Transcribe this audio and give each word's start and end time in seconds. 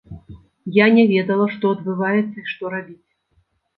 Я 0.77 0.85
не 0.95 1.03
ведала, 1.11 1.45
што 1.55 1.65
адбываецца 1.77 2.37
і 2.45 2.49
што 2.55 2.63
рабіць. 2.77 3.09